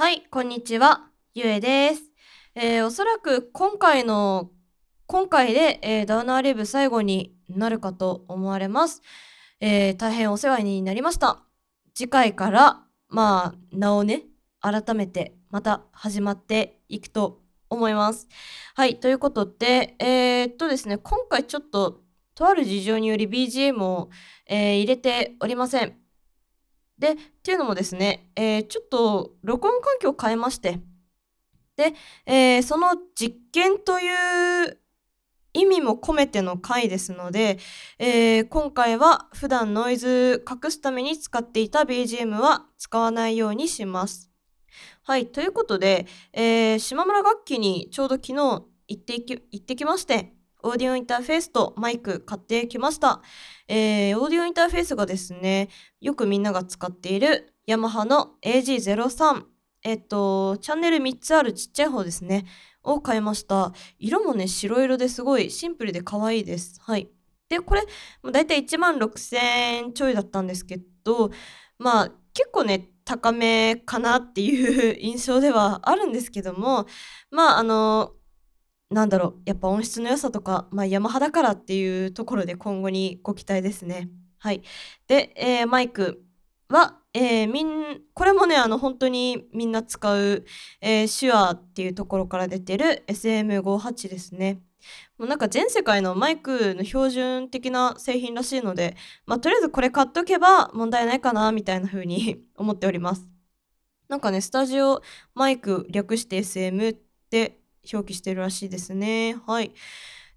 [0.00, 1.08] はい、こんにちは。
[1.34, 2.02] ゆえです。
[2.54, 4.52] えー、おそらく今回の、
[5.08, 9.02] 今回で、えー、ダウナーレブ最後になるかと思われます。
[9.58, 11.42] えー、大変お世話になりました。
[11.94, 14.22] 次回から、まあ、名をね、
[14.60, 18.28] 改めてまた始まっていくと思います。
[18.76, 22.02] はい、ということで、えー、っとですね、今回ちょっと、
[22.36, 24.10] とある事情により BGM を、
[24.46, 26.07] えー、入れておりません。
[26.98, 30.80] で、っていうのもですね、えー、ちょっと録音環境を変えまして、
[31.76, 31.94] で、
[32.26, 34.78] えー、その実験という
[35.52, 37.58] 意味も込めての回ですので、
[37.98, 44.30] えー、今回は普段ノイズ隠すために使っていた BGM は使わないようにします。
[45.04, 53.22] はい、ということで、えー、島村楽器にちょうど昨日行ってき行ってきまして、オーディオインターフェースとマイク買ってきました。
[53.68, 55.68] えー、オーディオインターフェースがですね、
[56.00, 59.44] よくみんなが使っているヤマハの AG03。
[59.84, 62.46] えっと、チャンネル3つあるちっちゃい方ですね。
[62.82, 63.72] を買いました。
[63.98, 66.80] 色もね、白色ですごいシンプルで可愛いです。
[66.82, 67.08] はい。
[67.48, 67.82] で、これ、
[68.30, 71.30] だいたい1万6000円ちょいだったんですけど、
[71.78, 76.86] まあ、結構ね、高めかなっていう 印象ではあるんですけども、
[77.30, 78.12] まあ、あの、
[78.90, 84.08] なんだろう、やっぱ音質の良さとか、まあ、ヤマハだからっていうところで今後にご期待ですね。
[84.38, 84.62] はい。
[85.06, 86.22] で、えー、マイク
[86.68, 90.44] は、えー、みん、これもね、あの、本当にみんな使う、
[90.80, 94.60] えー、手話っていうところから出てる SM58 ですね。
[95.18, 103.28] もうなんか全世界のマイクの標準的な製品らしいので、まあ、とりあえずこれ買っとけば問題ないかな、みたいな風に 思っております。
[104.08, 105.02] なんかね、スタジオ
[105.34, 106.94] マイク略して SM っ
[107.30, 107.57] て
[107.92, 109.36] 表記してるらしいですね。
[109.46, 109.72] はい。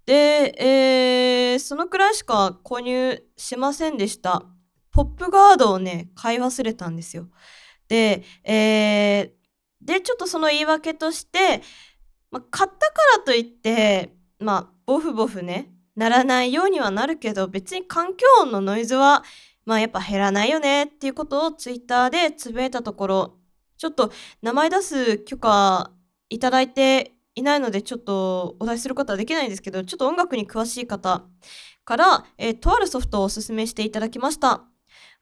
[0.06, 4.42] で、えー、そのくらいしか購入しませんでした。
[4.90, 7.28] ポップガードをね、買い忘れたんですよ。
[7.88, 11.62] で、えー、で、ちょっとその言い訳として、
[12.30, 19.22] まあ、買ったからといって、まあ、ボフボフね、ならないようにはなるけど、別に環境音のノイズは、
[19.64, 23.38] まあやっぱ減らないよねっていうことをツイッターでつぶやいたところ、
[23.76, 24.10] ちょっと
[24.42, 25.92] 名前出す許可
[26.28, 31.24] いただいていないのでちょっとお出しすることはできないんですけど、ちょっと音楽に詳しい方
[31.84, 34.64] から、えー、とあるソフトをお勧めしていただきました。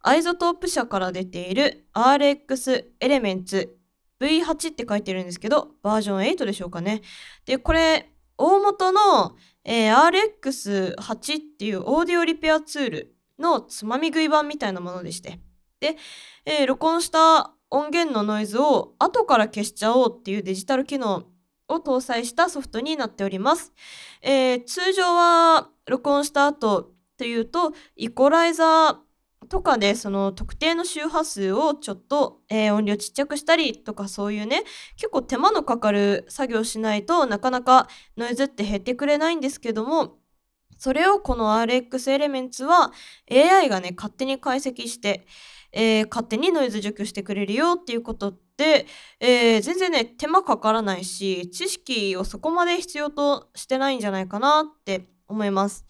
[0.03, 3.76] iZotope 社から出ている RX Elements
[4.20, 7.03] V8 って書いてるんですけど、バージョン8でしょうかね。
[7.47, 9.97] で、これ、大元の、えー、
[10.41, 15.41] RX8 っていうオーディオリペアツールのつまみ食い版みたいなものでして。
[15.81, 15.97] で、
[16.44, 21.25] えー、録音した音源のノイズを後から消しちゃおうっていうデジタル機能
[21.70, 23.72] を搭載したソフトになっております。
[24.22, 28.97] えー、通常は録音した後というと、イコライザー
[29.48, 34.62] とかでその特定の周波数をちょっと、えー、音量ちっちゃくしたりとかそういうね
[34.97, 40.19] 結構手間のかかる作業しないとなかなかノイズって減ってくれないんですけども
[40.80, 42.91] それをこの RX エレメンツは
[43.30, 45.26] AI がね勝手に解析して、
[45.72, 48.86] えー、勝手にノイズ除去してくれるよっていうことで、
[49.20, 55.84] えー、全然ね、手間かからないし、知識をそこまで必要としてないんじゃないかなって思います。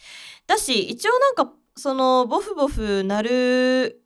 [0.48, 4.02] だし、一応なんか、その、ボフボフなる、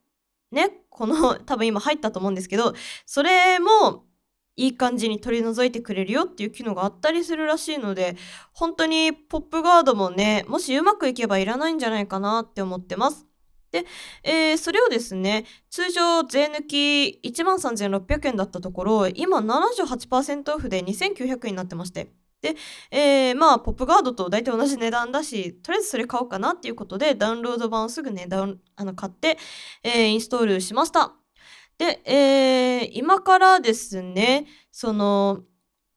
[0.53, 2.75] ね、この、多分今入ったと思うんですけど、
[3.06, 4.05] それも、
[4.57, 8.17] いい感じに取り除いてくれるよっていう機能があったりするらしいので、
[8.53, 13.27] 本当にポップガードもね、もしうまくいけばいらないんじゃないかなって思ってます。
[13.73, 13.85] で、
[14.23, 22.13] えー、それをですね、通常税抜き13,600円だったところ、今78%オフで2900円になってまして。
[22.41, 22.55] で、
[22.91, 29.39] えー、まあ、ポップガードと大体同じ値段だし、とりあえずそれ買おうかなっていうことで、ダウンロード版をすぐね、ダウン、あの、買って、
[29.83, 31.24] えー、インストールしました。
[31.79, 35.43] で、えー、今からですね、その、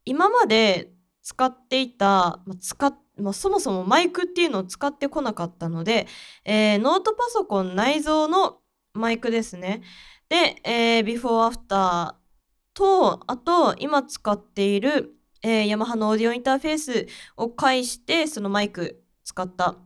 [0.06, 6.08] 今まで使っていた、まあ、使っまあ、そもそもマイクっていうのを使ってこなかったので、
[6.46, 8.60] えー、ノートパソコン内蔵の
[8.94, 9.82] マイクですね。
[10.30, 12.28] で、えー、ビフォーアフター
[12.74, 17.08] と、あと、今使っている、えー、ヤマハのオーディオインターフェース
[17.38, 19.78] を介して、そのマイク使った、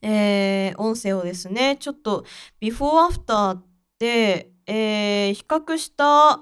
[0.00, 2.24] えー、音声をですね、ちょっと、
[2.58, 3.58] ビフォーアフター
[3.98, 6.40] で、えー、比較した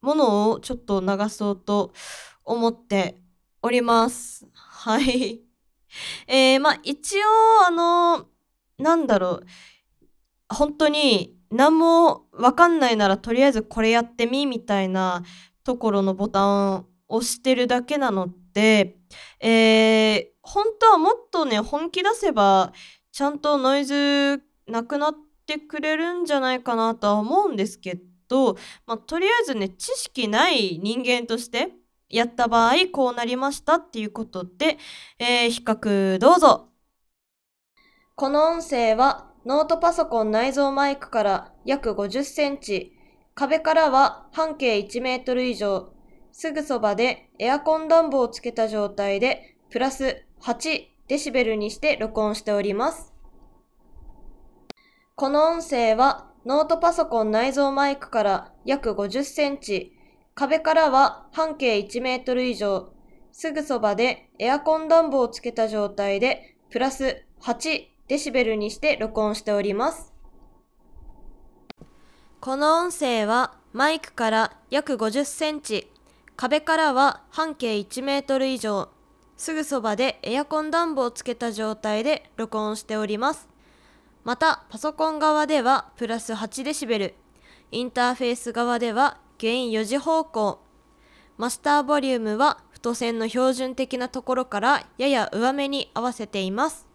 [0.00, 1.92] ものをちょっと流そうと
[2.44, 3.20] 思って
[3.62, 4.46] おります。
[4.54, 5.40] はい。
[6.26, 7.22] えー、まあ、一応、
[7.66, 8.26] あの、
[8.78, 9.46] なんだろう、
[10.48, 15.22] 本当に何もわかんないならとりあえずこれやってみみたいな
[15.64, 18.98] ところのボタンを押してるだけなので、
[19.40, 22.72] えー、本当はもっとね、本気出せば、
[23.12, 27.98] ちゃんとノイズなくなってくれるんじゃないかなとは思うんですけ
[28.28, 28.56] と、
[28.86, 31.70] まあ、とりあえずね知識ない人間として
[32.10, 34.78] やった場合こうなりましたっていうことで、
[35.18, 36.68] えー、比較どうぞ。
[38.14, 42.92] この音声はノートパソコン内蔵マイクから約50センチ、
[43.34, 45.92] 壁からは半径1メートル以上、
[46.32, 53.17] すぐそばでエアコン暖房をつけた状態でプラス8デシベルにして録音しております。
[55.18, 59.92] この音声はノートパソコン内蔵マイクから約50センチ、
[60.36, 62.92] 壁からは半径1メートル以上、
[63.32, 70.14] すぐそばでエアコン暖房をつけた状態でプラス8デシベルにして録音しております。
[72.38, 75.90] この音声はマイクから約50センチ、
[76.36, 78.88] 壁からは半径1メートル以上、
[79.36, 83.48] すぐそばでエアコン暖房をつけた状態で録音しております。
[84.28, 87.14] また、パソコン側ではプラス8デシベル、
[87.70, 90.60] インターフェース側ではゲイン4時方向。
[91.38, 96.86] マスターボリュームは太線の標準的なところからやや上目に合わせています。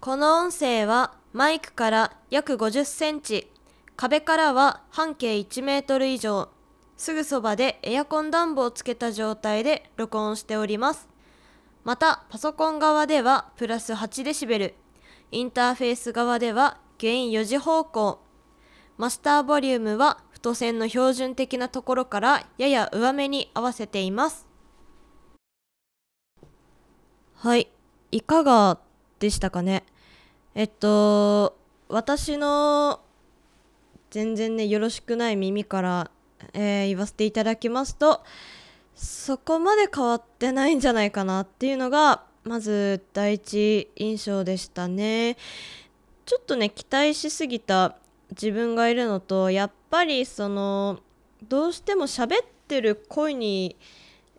[0.00, 3.50] この音声はマイクから約50センチ、
[3.96, 6.50] 壁からは半径1メートル以上、
[6.98, 11.08] すぐそばでエアコン暖房をつけた状態で録音しております。
[11.82, 14.74] また、パソコン側ではプラス8デシベル、
[15.30, 18.18] インターフェース側ではゲイン4時方向、
[18.96, 24.46] マスターボリュームは太線の標準的なところからやや上目に合わせています。
[27.34, 27.68] はい、
[28.10, 28.78] いかが
[29.18, 29.84] でしたかね？
[30.54, 31.56] えっと、
[31.88, 33.00] 私の
[34.10, 36.10] 全然ね、よろしくない耳から、
[36.54, 38.24] えー、言わせていただきますと、
[38.94, 45.36] そこまで変わってないんじゃないかなっていうのが、まず第一印象でしたね。
[46.24, 47.96] ちょっとね、期待しすぎた
[48.30, 51.00] 自分がいるのとやっぱりその
[51.48, 53.76] どうしても喋ってる声に、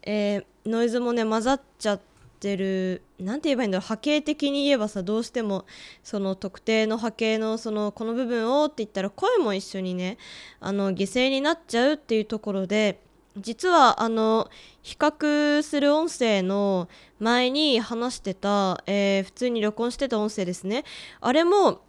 [0.04, 2.02] えー、ノイズもね混ざっちゃっ
[2.40, 5.66] てる何て言えばいいんだろう波形的に言えばさどうしても
[6.04, 10.18] その特定の波形のそのこの部分をって言ったら声も一緒にね
[10.60, 13.02] あの犠牲になっちゃうっていうところで
[13.41, 14.50] 実はあの
[14.81, 16.88] 比較する音声の
[17.19, 20.83] 前に話してた、えー、普通に録音してた音声ですね。
[21.21, 21.81] あれも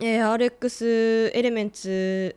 [0.00, 2.36] えー、RX エレメンツ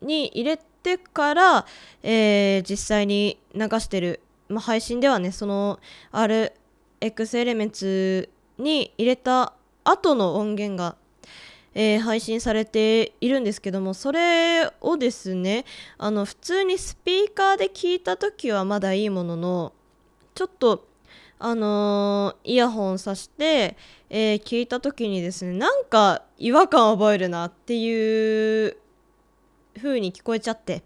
[0.00, 1.66] に入れてから、
[2.02, 5.78] えー、実際に流してる、まあ、配信ではねその
[6.12, 9.52] RX エレメンツに入れた
[9.84, 10.96] 後の音源が、
[11.78, 15.66] えー、配信されているんですけどもそれをですね
[15.98, 19.72] あの普通にスピーカーで聞いた時はまだいいものの
[20.34, 20.88] ちょっと
[21.38, 23.76] あのー、イヤホンさして、
[24.08, 28.78] えー、聞いた時にですねなんか違和感覚えるなっていう
[29.76, 30.82] 風に聞こえちゃって。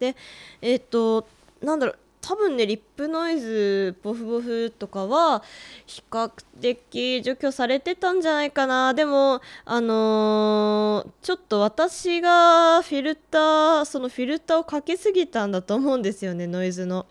[0.00, 0.16] で
[0.60, 1.28] えっ、と
[1.62, 5.42] なんだろう多分ねリップノイズボフボフとかは
[5.84, 17.04] 比較的除去されてたんじゃないかなでもあのー、ちょっと私がフィルターそのフィルターをかけすぎたんだと思うんですよねノイズの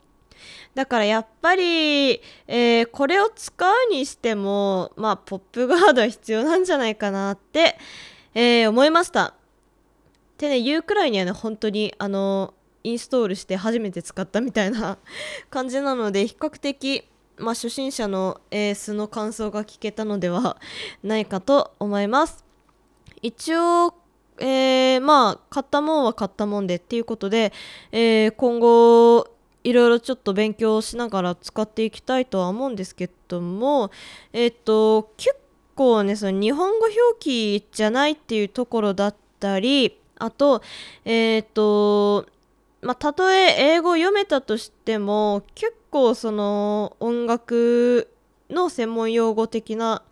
[0.73, 2.13] だからやっぱり、
[2.47, 7.77] えー、これを使うにしても、まあ、ポップガードは必要なんじゃないかなって、
[8.33, 9.27] えー、思いました。
[9.27, 9.33] っ
[10.37, 14.97] てね、言うくらいにはね、本当に、あの、インストールして初めて使ったみたいな
[15.49, 17.03] 感じなので、比較的、
[17.37, 20.57] まあ、初心者の、えー、素の感想が聞けたのでは
[21.03, 22.43] ないかと思います。
[23.21, 23.93] 一応、
[24.39, 27.53] えー、まあ、買ったもんは買ったもんでっていうことで、
[27.91, 29.27] えー、今後、
[29.63, 33.91] いろいろちょっと勉強しながら使っていきたいとは思うんですけども、
[34.33, 35.37] えっ、と、結
[35.75, 40.61] 構ね、その日本語表記じゃないっていうところだったり、あと、
[41.05, 42.25] えっ、と、
[42.83, 48.09] まあ、たとえ英語読めたとしても、結構その音楽
[48.49, 50.03] の専門用語的な、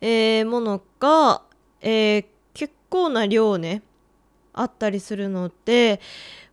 [0.00, 1.42] えー、ものが、
[1.80, 3.82] えー、結構な量ね、
[4.52, 6.00] あったりするので、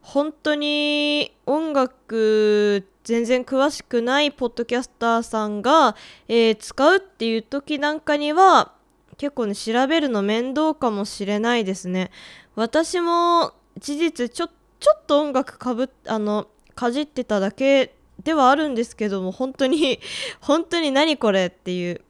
[0.01, 5.95] 本当に音楽全然詳しくないポッドキャスターさんが、
[6.27, 8.73] えー、使うっていう時なんかには
[9.17, 12.11] 結構ね調べるの面倒かもしれないですね。
[12.55, 14.49] 私も事実ちょ
[14.79, 17.93] ちょっと音楽かぶっあのかじってただけ
[18.23, 19.99] ではあるんですけども本当に
[20.39, 22.01] 本当に何これっていう。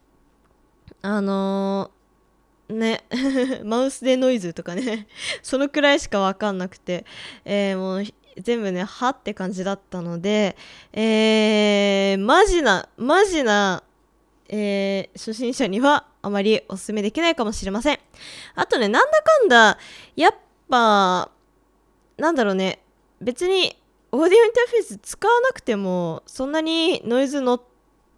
[1.02, 1.92] あの
[2.68, 3.06] ね
[3.64, 5.08] マウスでノイズとかね
[5.42, 7.06] そのくらいしか分かんなくて、
[7.46, 8.04] えー、もう
[8.38, 10.58] 全部ねはって感じだったので、
[10.92, 13.82] えー、マジなマジな、
[14.50, 18.00] えー、初心者にはあまりおすすめできないかもしれません。
[18.56, 19.78] あとねなんだかんだ
[20.16, 20.36] やっ
[20.70, 21.32] ぱ
[22.20, 22.80] なんだろうね
[23.22, 23.76] 別に
[24.12, 27.62] オーディオインターフェース使わなくてもそんなにノイズ乗っ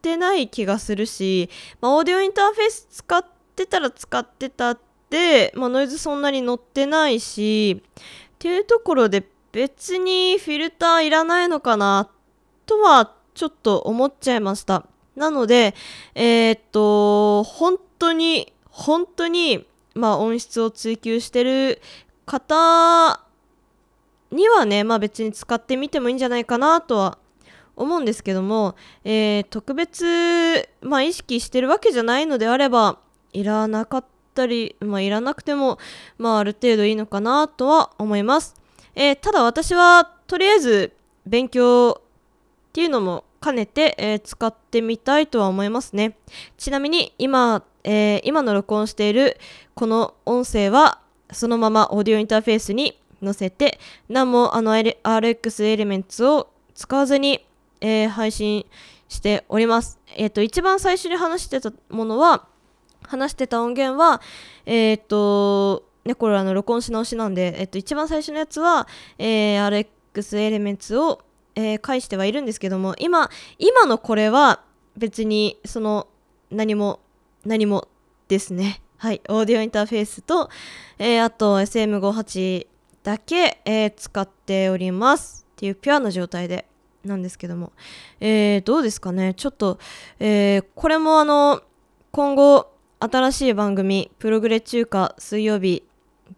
[0.02, 1.50] てない気がするし、
[1.82, 4.80] まあ、オーディオインターフェース使ってたら使ってたっ
[5.10, 12.10] て、まあ、ノイズそんなに乗ってないしっていうところで別にフィルターいらないのかな
[12.66, 14.86] とはちょっと思っちゃいました。
[15.16, 15.76] なので、
[16.16, 21.82] えー、っと、本当に、本当に、まあ音質を追求してる
[22.26, 23.26] 方
[24.32, 27.18] にはね、まあ別に使ってみてもいいんじゃないかなとは
[27.76, 33.00] 思うんですけども、えー、特別、まあ意識してるわけじゃないのであれば、
[33.34, 35.80] いらなかったり、まあいらなくても、
[36.18, 38.56] まあある程度いいのかなとは思います。
[38.96, 40.94] えー、ただ私はとりあえず
[41.26, 42.02] 勉強っ
[42.74, 46.18] ていうのも兼ねて、えー、使ってみたいとは思いますね。
[46.58, 49.38] ちなみに今、えー、今の録音している
[49.74, 51.00] この音声は
[51.32, 57.46] そのままオーディオインターフェースに載せて何もあの RX エレメンツを使わずに、
[57.80, 58.66] えー、配信
[59.08, 60.00] しております。
[60.16, 62.48] えっ、と、一番最初に話してたものは、
[63.04, 64.22] 話してた音源は、
[64.66, 68.88] えっ、と、ね、これあの録音し直しなんで、えっと、一番最初のやつは、
[69.20, 71.22] えー、RX エレメンツを、
[71.56, 74.62] えー、返してはいるんですけども、今、今のこれは
[74.98, 76.08] 別にその
[76.50, 77.02] 何も、
[77.46, 77.88] 何も
[78.28, 78.82] ですね。
[78.98, 80.50] はい、オーディオインターフェースと、
[81.00, 82.68] えー、あと SM58
[83.04, 85.46] だけ、えー、使っております。
[85.54, 86.66] っていうピュアな状態で
[87.06, 87.72] なんですけども、
[88.20, 89.34] えー、どうですかね。
[89.36, 89.80] ちょっと、
[90.20, 91.62] えー、これもあの
[92.12, 95.84] 今後新しい番組プログレ中華水曜日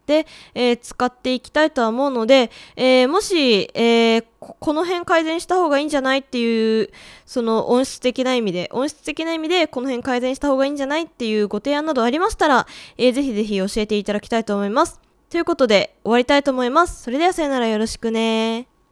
[0.06, 6.90] で、えー、使っていきたいとは思うので、えー、もし、えー、この辺改善した方がいいんじゃないっていう
[7.26, 12.66] その音質的な意味で音質的な意味でこの辺改善した方がいいんじゃないっていうご提案などありましたら、
[12.96, 15.00] えー、ぜひぜひ教えていただきたいと思います。
[15.34, 17.02] ということで終わりたいと思います。
[17.02, 18.68] それではさよならよろしくね。